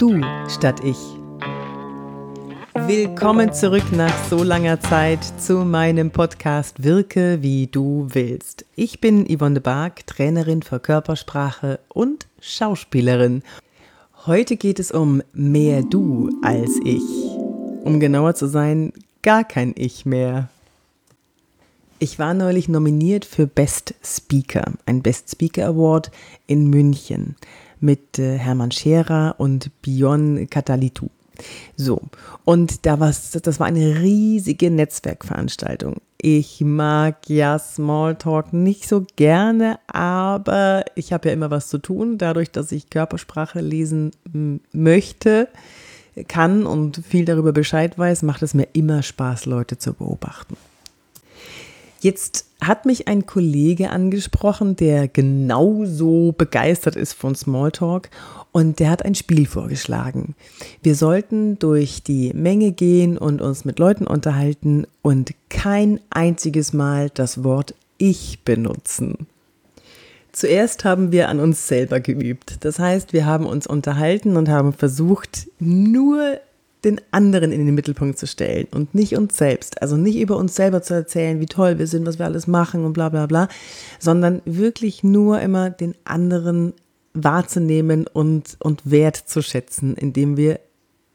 Du 0.00 0.18
statt 0.48 0.82
ich. 0.82 0.96
Willkommen 2.86 3.52
zurück 3.52 3.82
nach 3.92 4.14
so 4.30 4.42
langer 4.42 4.80
Zeit 4.80 5.22
zu 5.38 5.58
meinem 5.58 6.10
Podcast 6.10 6.82
Wirke 6.82 7.42
wie 7.42 7.66
du 7.66 8.06
willst. 8.08 8.64
Ich 8.76 9.02
bin 9.02 9.26
Yvonne 9.26 9.56
de 9.56 9.62
Barg, 9.62 10.06
Trainerin 10.06 10.62
für 10.62 10.80
Körpersprache 10.80 11.80
und 11.90 12.28
Schauspielerin. 12.40 13.42
Heute 14.24 14.56
geht 14.56 14.78
es 14.78 14.90
um 14.90 15.22
mehr 15.34 15.82
du 15.82 16.30
als 16.40 16.80
ich. 16.82 17.04
Um 17.84 18.00
genauer 18.00 18.34
zu 18.34 18.46
sein, 18.46 18.94
gar 19.20 19.44
kein 19.44 19.74
Ich 19.76 20.06
mehr. 20.06 20.48
Ich 21.98 22.18
war 22.18 22.32
neulich 22.32 22.70
nominiert 22.70 23.26
für 23.26 23.46
Best 23.46 23.92
Speaker, 24.02 24.72
ein 24.86 25.02
Best 25.02 25.30
Speaker 25.30 25.66
Award 25.66 26.10
in 26.46 26.70
München 26.70 27.36
mit 27.80 28.18
äh, 28.18 28.38
Hermann 28.38 28.70
Scherer 28.70 29.34
und 29.38 29.70
Bion 29.82 30.48
Katalitu. 30.48 31.08
So, 31.76 32.02
und 32.44 32.84
da 32.86 32.96
das 32.96 33.60
war 33.60 33.66
eine 33.66 34.00
riesige 34.00 34.70
Netzwerkveranstaltung. 34.70 35.96
Ich 36.18 36.60
mag 36.60 37.28
ja 37.28 37.58
Smalltalk 37.58 38.52
nicht 38.52 38.86
so 38.86 39.06
gerne, 39.16 39.78
aber 39.86 40.84
ich 40.94 41.12
habe 41.14 41.28
ja 41.28 41.34
immer 41.34 41.50
was 41.50 41.68
zu 41.68 41.78
tun, 41.78 42.18
dadurch, 42.18 42.50
dass 42.50 42.72
ich 42.72 42.90
Körpersprache 42.90 43.60
lesen 43.60 44.10
möchte, 44.72 45.48
kann 46.28 46.66
und 46.66 47.02
viel 47.08 47.24
darüber 47.24 47.52
Bescheid 47.52 47.98
weiß, 47.98 48.22
macht 48.22 48.42
es 48.42 48.52
mir 48.52 48.68
immer 48.74 49.02
Spaß, 49.02 49.46
Leute 49.46 49.78
zu 49.78 49.94
beobachten. 49.94 50.56
Jetzt 52.00 52.49
hat 52.60 52.86
mich 52.86 53.08
ein 53.08 53.26
Kollege 53.26 53.90
angesprochen, 53.90 54.76
der 54.76 55.08
genauso 55.08 56.32
begeistert 56.36 56.96
ist 56.96 57.14
von 57.14 57.34
Smalltalk 57.34 58.10
und 58.52 58.80
der 58.80 58.90
hat 58.90 59.04
ein 59.04 59.14
Spiel 59.14 59.46
vorgeschlagen. 59.46 60.34
Wir 60.82 60.94
sollten 60.94 61.58
durch 61.58 62.02
die 62.02 62.32
Menge 62.34 62.72
gehen 62.72 63.16
und 63.16 63.40
uns 63.40 63.64
mit 63.64 63.78
Leuten 63.78 64.06
unterhalten 64.06 64.86
und 65.02 65.34
kein 65.48 66.00
einziges 66.10 66.72
Mal 66.72 67.10
das 67.10 67.44
Wort 67.44 67.74
ich 67.98 68.40
benutzen. 68.44 69.26
Zuerst 70.32 70.84
haben 70.84 71.10
wir 71.12 71.28
an 71.28 71.40
uns 71.40 71.66
selber 71.66 72.00
geübt. 72.00 72.64
Das 72.64 72.78
heißt, 72.78 73.12
wir 73.12 73.26
haben 73.26 73.46
uns 73.46 73.66
unterhalten 73.66 74.36
und 74.36 74.48
haben 74.48 74.72
versucht, 74.72 75.48
nur 75.58 76.38
den 76.84 77.00
anderen 77.10 77.52
in 77.52 77.64
den 77.64 77.74
Mittelpunkt 77.74 78.18
zu 78.18 78.26
stellen 78.26 78.66
und 78.70 78.94
nicht 78.94 79.16
uns 79.16 79.36
selbst. 79.36 79.82
Also 79.82 79.96
nicht 79.96 80.18
über 80.18 80.36
uns 80.36 80.54
selber 80.54 80.82
zu 80.82 80.94
erzählen, 80.94 81.40
wie 81.40 81.46
toll 81.46 81.78
wir 81.78 81.86
sind, 81.86 82.06
was 82.06 82.18
wir 82.18 82.26
alles 82.26 82.46
machen 82.46 82.84
und 82.84 82.92
bla 82.94 83.08
bla 83.08 83.26
bla, 83.26 83.48
sondern 83.98 84.40
wirklich 84.44 85.04
nur 85.04 85.40
immer 85.40 85.70
den 85.70 85.94
anderen 86.04 86.72
wahrzunehmen 87.12 88.06
und, 88.06 88.56
und 88.60 88.90
wertzuschätzen, 88.90 89.94
indem 89.94 90.36
wir 90.36 90.60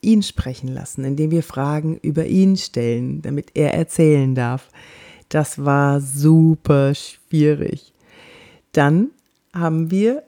ihn 0.00 0.22
sprechen 0.22 0.68
lassen, 0.68 1.04
indem 1.04 1.30
wir 1.30 1.42
Fragen 1.42 1.98
über 2.02 2.26
ihn 2.26 2.56
stellen, 2.56 3.22
damit 3.22 3.52
er 3.54 3.74
erzählen 3.74 4.34
darf. 4.34 4.68
Das 5.28 5.64
war 5.64 6.00
super 6.00 6.94
schwierig. 6.94 7.92
Dann 8.72 9.10
haben 9.52 9.90
wir 9.90 10.24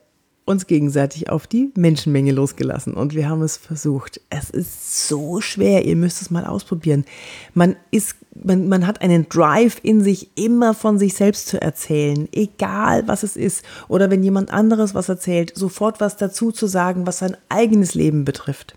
uns 0.47 0.69
gegenseitig 0.69 1.29
auf 1.29 1.49
die 1.49 1.73
Menschenmenge 1.75 2.31
losgelassen 2.31 2.95
und 2.95 3.15
wir 3.15 3.29
haben 3.29 3.43
es 3.43 3.57
versucht. 3.57 4.21
Es 4.31 4.49
ist 4.49 5.09
so 5.09 5.41
schwer, 5.41 5.85
ihr 5.85 5.97
müsst 5.97 6.23
es 6.23 6.31
mal 6.31 6.47
ausprobieren. 6.47 7.05
Man 7.53 7.75
ist, 7.91 8.15
man, 8.33 8.69
man 8.69 8.87
hat 8.87 9.03
einen 9.03 9.29
Drive 9.29 9.81
in 9.83 10.03
sich, 10.03 10.31
immer 10.37 10.73
von 10.73 11.01
sich 11.01 11.15
selbst 11.15 11.49
zu 11.49 11.61
erzählen, 11.61 12.29
egal 12.33 13.09
was 13.09 13.25
es 13.25 13.37
ist. 13.37 13.65
Oder 13.89 14.09
wenn 14.09 14.23
jemand 14.23 14.53
anderes 14.53 14.95
was 14.95 15.09
erzählt, 15.09 15.53
sofort 15.57 16.01
was 16.01 16.17
dazu 16.17 16.53
zu 16.53 16.69
sagen, 16.69 17.09
was 17.09 17.19
sein 17.19 17.37
eigenes 17.49 17.95
Leben 17.95 18.25
betrifft. 18.25 18.77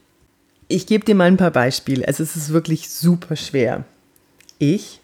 Ich 0.67 0.87
gebe 0.87 1.05
dir 1.05 1.13
mal 1.13 1.25
ein 1.25 1.37
paar 1.37 1.51
Beispiele. 1.51 2.07
Also 2.07 2.23
es 2.23 2.35
ist 2.35 2.49
wirklich 2.49 2.89
super 2.89 3.35
schwer. 3.35 3.85
Ich. 4.57 5.01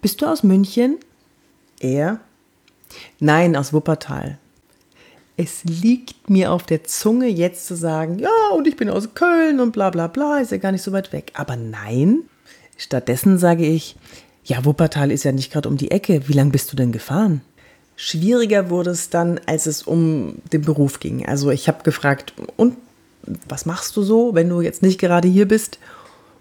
Bist 0.00 0.22
du 0.22 0.26
aus 0.26 0.42
München? 0.42 0.96
Er. 1.78 2.20
Nein, 3.20 3.54
aus 3.54 3.74
Wuppertal 3.74 4.38
es 5.38 5.62
liegt 5.62 6.28
mir 6.28 6.50
auf 6.52 6.64
der 6.64 6.82
Zunge 6.82 7.28
jetzt 7.28 7.66
zu 7.68 7.76
sagen, 7.76 8.18
ja, 8.18 8.28
und 8.54 8.66
ich 8.66 8.76
bin 8.76 8.90
aus 8.90 9.14
Köln 9.14 9.60
und 9.60 9.70
bla 9.70 9.88
bla 9.88 10.08
bla, 10.08 10.38
ist 10.38 10.50
ja 10.50 10.58
gar 10.58 10.72
nicht 10.72 10.82
so 10.82 10.90
weit 10.90 11.12
weg. 11.12 11.30
Aber 11.34 11.54
nein, 11.54 12.24
stattdessen 12.76 13.38
sage 13.38 13.64
ich, 13.64 13.96
ja, 14.44 14.64
Wuppertal 14.64 15.12
ist 15.12 15.22
ja 15.22 15.30
nicht 15.30 15.52
gerade 15.52 15.68
um 15.68 15.76
die 15.76 15.92
Ecke, 15.92 16.26
wie 16.26 16.32
lange 16.32 16.50
bist 16.50 16.72
du 16.72 16.76
denn 16.76 16.90
gefahren? 16.90 17.42
Schwieriger 17.94 18.68
wurde 18.68 18.90
es 18.90 19.10
dann, 19.10 19.40
als 19.46 19.66
es 19.66 19.84
um 19.84 20.34
den 20.52 20.62
Beruf 20.62 20.98
ging. 20.98 21.24
Also 21.24 21.50
ich 21.50 21.68
habe 21.68 21.84
gefragt, 21.84 22.34
und 22.56 22.76
was 23.48 23.64
machst 23.64 23.96
du 23.96 24.02
so, 24.02 24.34
wenn 24.34 24.48
du 24.48 24.60
jetzt 24.60 24.82
nicht 24.82 24.98
gerade 24.98 25.28
hier 25.28 25.46
bist? 25.46 25.78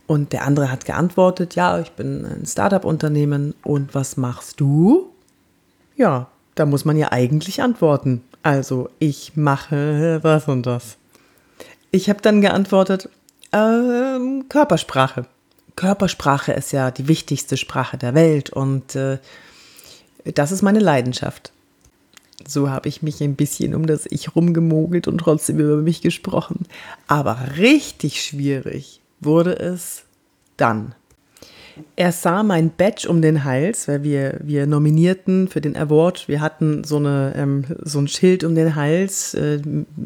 Und 0.07 0.33
der 0.33 0.43
andere 0.43 0.71
hat 0.71 0.85
geantwortet, 0.85 1.53
ja, 1.53 1.79
ich 1.79 1.91
bin 1.91 2.25
ein 2.25 2.45
Startup-Unternehmen. 2.47 3.53
Und 3.63 3.93
was 3.93 4.17
machst 4.17 4.59
du? 4.59 5.09
Ja, 5.95 6.29
da 6.55 6.65
muss 6.65 6.85
man 6.85 6.97
ja 6.97 7.11
eigentlich 7.11 7.61
antworten. 7.61 8.23
Also, 8.47 8.89
ich 8.97 9.35
mache 9.35 10.21
das 10.23 10.47
und 10.47 10.65
das. 10.65 10.95
Ich 11.91 12.09
habe 12.09 12.21
dann 12.21 12.39
geantwortet, 12.39 13.09
ähm, 13.51 14.45
Körpersprache. 14.47 15.25
Körpersprache 15.75 16.53
ist 16.53 16.71
ja 16.71 16.89
die 16.89 17.09
wichtigste 17.09 17.57
Sprache 17.57 17.97
der 17.97 18.13
Welt 18.13 18.49
und 18.49 18.95
äh, 18.95 19.17
das 20.23 20.53
ist 20.53 20.61
meine 20.61 20.79
Leidenschaft. 20.79 21.51
So 22.47 22.69
habe 22.69 22.87
ich 22.87 23.01
mich 23.01 23.19
ein 23.19 23.35
bisschen 23.35 23.75
um 23.75 23.85
das 23.85 24.05
Ich 24.09 24.33
rumgemogelt 24.33 25.09
und 25.09 25.17
trotzdem 25.17 25.59
über 25.59 25.75
mich 25.75 26.01
gesprochen. 26.01 26.67
Aber 27.07 27.37
richtig 27.57 28.23
schwierig 28.23 29.01
wurde 29.19 29.59
es 29.59 30.05
dann. 30.55 30.95
Er 31.95 32.11
sah 32.11 32.43
mein 32.43 32.69
Badge 32.69 33.07
um 33.09 33.21
den 33.21 33.43
Hals, 33.43 33.87
weil 33.87 34.03
wir, 34.03 34.39
wir 34.41 34.67
nominierten 34.67 35.47
für 35.47 35.61
den 35.61 35.75
Award. 35.75 36.27
Wir 36.27 36.41
hatten 36.41 36.83
so, 36.83 36.97
eine, 36.97 37.33
ähm, 37.35 37.65
so 37.83 37.99
ein 37.99 38.07
Schild 38.07 38.43
um 38.43 38.55
den 38.55 38.75
Hals, 38.75 39.33
äh, 39.33 39.59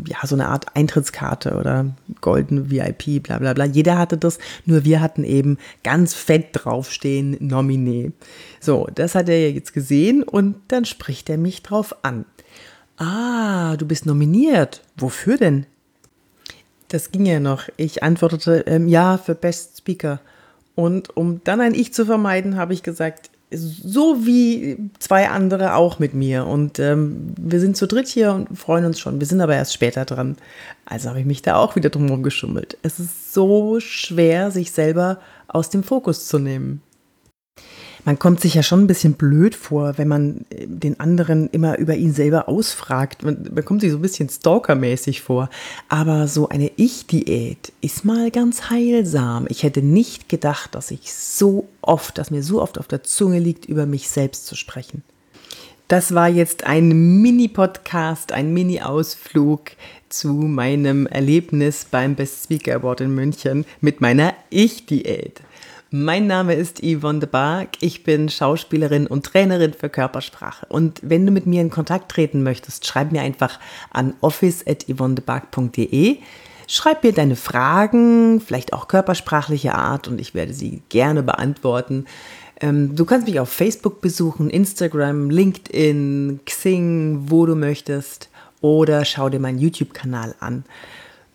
ja, 0.07 0.17
so 0.23 0.35
eine 0.35 0.47
Art 0.47 0.75
Eintrittskarte 0.75 1.55
oder 1.55 1.87
Golden 2.21 2.71
VIP, 2.71 3.23
bla 3.23 3.39
bla 3.39 3.53
bla. 3.53 3.65
Jeder 3.65 3.97
hatte 3.97 4.17
das, 4.17 4.39
nur 4.65 4.85
wir 4.85 5.01
hatten 5.01 5.23
eben 5.23 5.57
ganz 5.83 6.13
fett 6.13 6.49
draufstehen, 6.53 7.37
Nominee. 7.39 8.11
So, 8.59 8.87
das 8.93 9.15
hat 9.15 9.27
er 9.27 9.51
jetzt 9.51 9.73
gesehen 9.73 10.23
und 10.23 10.55
dann 10.69 10.85
spricht 10.85 11.29
er 11.29 11.37
mich 11.37 11.61
drauf 11.61 11.95
an. 12.03 12.25
Ah, 12.97 13.75
du 13.77 13.85
bist 13.87 14.05
nominiert. 14.05 14.83
Wofür 14.95 15.37
denn? 15.37 15.65
Das 16.89 17.11
ging 17.11 17.25
ja 17.25 17.39
noch. 17.39 17.69
Ich 17.77 18.03
antwortete, 18.03 18.65
ähm, 18.67 18.87
ja, 18.87 19.17
für 19.17 19.33
Best 19.33 19.77
Speaker. 19.77 20.19
Und 20.75 21.15
um 21.15 21.41
dann 21.43 21.61
ein 21.61 21.73
Ich 21.73 21.93
zu 21.93 22.05
vermeiden, 22.05 22.55
habe 22.55 22.73
ich 22.73 22.83
gesagt, 22.83 23.29
so 23.53 24.25
wie 24.25 24.77
zwei 24.99 25.29
andere 25.29 25.75
auch 25.75 25.99
mit 25.99 26.13
mir. 26.13 26.45
Und 26.47 26.79
ähm, 26.79 27.33
wir 27.37 27.59
sind 27.59 27.75
zu 27.75 27.85
dritt 27.87 28.07
hier 28.07 28.33
und 28.33 28.57
freuen 28.57 28.85
uns 28.85 28.99
schon. 28.99 29.19
Wir 29.19 29.27
sind 29.27 29.41
aber 29.41 29.55
erst 29.55 29.73
später 29.73 30.05
dran. 30.05 30.37
Also 30.85 31.09
habe 31.09 31.19
ich 31.19 31.25
mich 31.25 31.41
da 31.41 31.57
auch 31.57 31.75
wieder 31.75 31.89
drum 31.89 32.23
geschummelt. 32.23 32.77
Es 32.81 32.99
ist 32.99 33.33
so 33.33 33.79
schwer, 33.81 34.51
sich 34.51 34.71
selber 34.71 35.19
aus 35.47 35.69
dem 35.69 35.83
Fokus 35.83 36.27
zu 36.27 36.39
nehmen 36.39 36.81
man 38.05 38.19
kommt 38.19 38.41
sich 38.41 38.55
ja 38.55 38.63
schon 38.63 38.81
ein 38.81 38.87
bisschen 38.87 39.13
blöd 39.13 39.55
vor, 39.55 39.97
wenn 39.97 40.07
man 40.07 40.45
äh, 40.49 40.65
den 40.67 40.99
anderen 40.99 41.49
immer 41.49 41.77
über 41.77 41.95
ihn 41.95 42.13
selber 42.13 42.49
ausfragt. 42.49 43.23
Man, 43.23 43.49
man 43.53 43.65
kommt 43.65 43.81
sich 43.81 43.91
so 43.91 43.97
ein 43.97 44.01
bisschen 44.01 44.29
stalkermäßig 44.29 45.21
vor. 45.21 45.49
Aber 45.89 46.27
so 46.27 46.49
eine 46.49 46.71
Ich-Diät 46.75 47.71
ist 47.81 48.05
mal 48.05 48.31
ganz 48.31 48.69
heilsam. 48.69 49.45
Ich 49.49 49.63
hätte 49.63 49.81
nicht 49.81 50.29
gedacht, 50.29 50.75
dass 50.75 50.91
ich 50.91 51.13
so 51.13 51.67
oft, 51.81 52.17
dass 52.17 52.31
mir 52.31 52.43
so 52.43 52.61
oft 52.61 52.79
auf 52.79 52.87
der 52.87 53.03
Zunge 53.03 53.39
liegt, 53.39 53.65
über 53.65 53.85
mich 53.85 54.09
selbst 54.09 54.47
zu 54.47 54.55
sprechen. 54.55 55.03
Das 55.87 56.13
war 56.13 56.29
jetzt 56.29 56.63
ein 56.63 57.21
Mini-Podcast, 57.21 58.31
ein 58.31 58.53
Mini-Ausflug 58.53 59.71
zu 60.07 60.29
meinem 60.29 61.05
Erlebnis 61.05 61.85
beim 61.89 62.15
Best 62.15 62.45
Speaker 62.45 62.75
Award 62.75 63.01
in 63.01 63.13
München 63.13 63.65
mit 63.81 63.99
meiner 63.99 64.33
Ich-Diät. 64.49 65.41
Mein 65.93 66.25
Name 66.25 66.53
ist 66.53 66.81
Yvonne 66.81 67.19
de 67.19 67.27
Barg. 67.27 67.71
Ich 67.81 68.05
bin 68.05 68.29
Schauspielerin 68.29 69.07
und 69.07 69.25
Trainerin 69.25 69.73
für 69.73 69.89
Körpersprache. 69.89 70.65
Und 70.69 71.01
wenn 71.03 71.25
du 71.25 71.33
mit 71.33 71.47
mir 71.47 71.59
in 71.59 71.69
Kontakt 71.69 72.09
treten 72.09 72.43
möchtest, 72.43 72.87
schreib 72.87 73.11
mir 73.11 73.19
einfach 73.19 73.59
an 73.89 74.13
office.yvonnedebarg.de. 74.21 76.19
Schreib 76.65 77.03
mir 77.03 77.11
deine 77.11 77.35
Fragen, 77.35 78.39
vielleicht 78.39 78.71
auch 78.71 78.87
körpersprachliche 78.87 79.75
Art, 79.75 80.07
und 80.07 80.21
ich 80.21 80.33
werde 80.33 80.53
sie 80.53 80.81
gerne 80.87 81.23
beantworten. 81.23 82.05
Ähm, 82.61 82.95
du 82.95 83.03
kannst 83.03 83.27
mich 83.27 83.41
auf 83.41 83.49
Facebook 83.49 83.99
besuchen, 83.99 84.49
Instagram, 84.49 85.29
LinkedIn, 85.29 86.39
Xing, 86.45 87.25
wo 87.29 87.45
du 87.45 87.55
möchtest, 87.55 88.29
oder 88.61 89.03
schau 89.03 89.27
dir 89.27 89.41
meinen 89.41 89.59
YouTube-Kanal 89.59 90.35
an. 90.39 90.63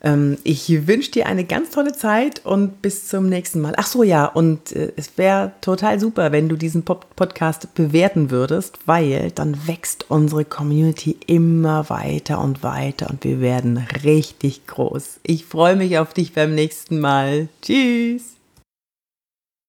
Ähm, 0.07 0.39
ich 0.45 0.87
wünsche 0.87 1.11
dir 1.11 1.27
eine 1.27 1.45
ganz 1.45 1.71
tolle 1.71 1.93
Zeit 1.93 2.47
und 2.47 2.81
bis 2.81 3.09
zum 3.09 3.29
nächsten 3.29 3.61
Mal. 3.61 3.75
Ach 3.77 3.89
so, 3.89 4.05
ja, 4.05 4.27
und 4.27 4.71
äh, 4.71 4.93
es 4.95 5.19
wäre 5.19 5.53
total 5.61 5.99
super, 5.99 6.31
wenn 6.31 6.49
du 6.49 6.55
diesen 6.55 6.85
Podcast 6.85 7.75
bewerten 7.75 8.31
würdest, 8.31 8.79
weil 8.87 9.33
dann 9.33 9.67
wächst 9.67 10.07
unsere 10.09 10.45
Community 10.45 11.17
immer 11.27 11.91
weiter 11.91 12.41
und 12.41 12.63
weiter 12.63 13.11
und 13.11 13.25
wir 13.25 13.41
werden 13.41 13.85
richtig 14.05 14.69
groß. 14.69 15.19
Ich 15.25 15.45
freue 15.45 15.75
mich 15.75 15.99
auf 15.99 16.15
dich 16.15 16.33
beim 16.33 16.55
nächsten 16.55 17.01
Mal. 17.01 17.49
Tschüss. 17.63 18.36